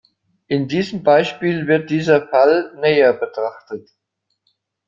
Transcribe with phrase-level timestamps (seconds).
[0.47, 3.87] In diesem Beispiel wird dieser Fall näher betrachtet.